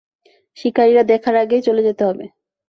শিকারীরা 0.57 1.03
দেখার 1.03 1.35
আগেই 1.35 1.61
চলে 1.61 1.81
যেতে 1.87 2.03
হবে। 2.05 2.25